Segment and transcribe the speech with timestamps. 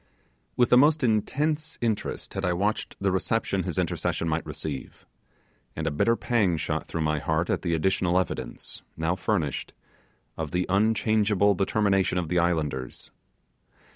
[0.57, 5.05] With the most intense interest had I watched the reception his intercession might receive;
[5.75, 9.73] and a bitter pang shot through my heart at the additional evidence, now furnished,
[10.39, 13.11] of the unchangeable determination of the islanders.